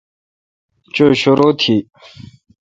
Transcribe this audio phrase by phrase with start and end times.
[0.93, 1.75] چو شرو تھی۔